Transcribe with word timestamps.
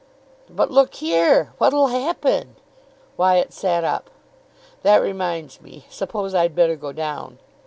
"But 0.49 0.71
look 0.71 0.95
here, 0.95 1.51
what'll 1.59 1.85
happen?" 1.89 2.55
Wyatt 3.17 3.53
sat 3.53 3.83
up. 3.83 4.09
"That 4.81 4.97
reminds 4.99 5.61
me. 5.61 5.85
Suppose 5.91 6.33
I'd 6.33 6.55
better 6.55 6.75
go 6.75 6.91
down." 6.91 7.37